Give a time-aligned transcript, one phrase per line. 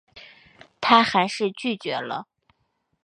[0.81, 2.27] 她还是拒绝了